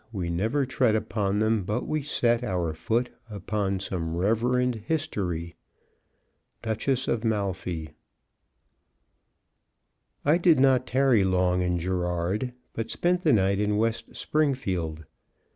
We 0.11 0.31
never 0.31 0.65
tread 0.65 0.95
upon 0.95 1.37
them 1.37 1.61
but 1.63 1.87
we 1.87 2.01
set 2.01 2.43
Our 2.43 2.73
foot 2.73 3.11
upon 3.29 3.79
some 3.79 4.15
reverend 4.17 4.81
history. 4.87 5.53
Duchess 6.63 7.07
of 7.07 7.23
Malfy. 7.23 7.91
I 10.25 10.39
did 10.39 10.59
not 10.59 10.87
tarry 10.87 11.23
long 11.23 11.61
in 11.61 11.77
Girard, 11.77 12.51
but 12.73 12.89
spent 12.89 13.21
the 13.21 13.31
night 13.31 13.59
in 13.59 13.77
West 13.77 14.15
Springfield. 14.15 15.03